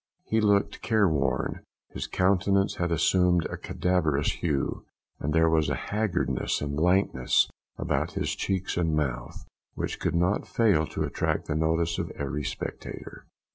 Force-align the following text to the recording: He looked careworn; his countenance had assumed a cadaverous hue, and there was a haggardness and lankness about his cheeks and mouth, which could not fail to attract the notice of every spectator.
He 0.25 0.41
looked 0.41 0.81
careworn; 0.81 1.59
his 1.91 2.07
countenance 2.07 2.77
had 2.77 2.91
assumed 2.91 3.45
a 3.45 3.55
cadaverous 3.55 4.31
hue, 4.31 4.83
and 5.19 5.31
there 5.31 5.47
was 5.47 5.69
a 5.69 5.75
haggardness 5.75 6.59
and 6.59 6.75
lankness 6.75 7.47
about 7.77 8.13
his 8.13 8.35
cheeks 8.35 8.77
and 8.77 8.95
mouth, 8.95 9.45
which 9.75 9.99
could 9.99 10.15
not 10.15 10.47
fail 10.47 10.87
to 10.87 11.03
attract 11.03 11.45
the 11.45 11.53
notice 11.53 11.99
of 11.99 12.09
every 12.15 12.43
spectator. 12.43 13.27